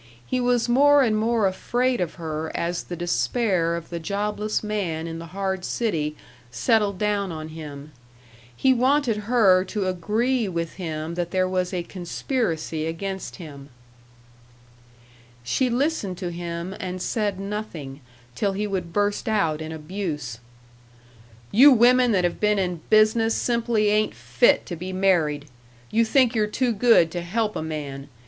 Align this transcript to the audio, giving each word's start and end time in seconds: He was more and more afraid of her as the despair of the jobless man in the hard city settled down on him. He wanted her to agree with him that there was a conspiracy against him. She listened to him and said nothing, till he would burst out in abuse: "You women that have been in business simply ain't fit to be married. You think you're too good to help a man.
He 0.25 0.39
was 0.39 0.67
more 0.67 1.03
and 1.03 1.15
more 1.15 1.45
afraid 1.45 2.01
of 2.01 2.15
her 2.15 2.51
as 2.55 2.81
the 2.85 2.95
despair 2.95 3.75
of 3.75 3.89
the 3.91 3.99
jobless 3.99 4.63
man 4.63 5.05
in 5.05 5.19
the 5.19 5.27
hard 5.27 5.63
city 5.63 6.15
settled 6.49 6.97
down 6.97 7.31
on 7.31 7.49
him. 7.49 7.91
He 8.55 8.73
wanted 8.73 9.29
her 9.29 9.63
to 9.65 9.87
agree 9.87 10.47
with 10.47 10.73
him 10.81 11.13
that 11.13 11.29
there 11.29 11.47
was 11.47 11.71
a 11.71 11.83
conspiracy 11.83 12.87
against 12.87 13.35
him. 13.35 13.69
She 15.43 15.69
listened 15.69 16.17
to 16.17 16.31
him 16.31 16.75
and 16.79 16.99
said 16.99 17.39
nothing, 17.39 18.01
till 18.33 18.53
he 18.53 18.65
would 18.65 18.91
burst 18.91 19.29
out 19.29 19.61
in 19.61 19.71
abuse: 19.71 20.39
"You 21.51 21.71
women 21.71 22.11
that 22.13 22.23
have 22.23 22.39
been 22.39 22.57
in 22.57 22.81
business 22.89 23.35
simply 23.35 23.89
ain't 23.89 24.15
fit 24.15 24.65
to 24.65 24.75
be 24.75 24.91
married. 24.91 25.45
You 25.91 26.05
think 26.05 26.33
you're 26.33 26.47
too 26.47 26.73
good 26.73 27.11
to 27.11 27.21
help 27.21 27.55
a 27.55 27.61
man. 27.61 28.07